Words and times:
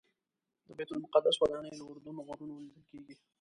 د 0.67 0.69
بیت 0.77 0.89
المقدس 0.91 1.35
ودانۍ 1.37 1.71
له 1.79 1.83
اردن 1.91 2.15
غرونو 2.27 2.53
لیدل 2.63 2.83
کېږي. 2.91 3.15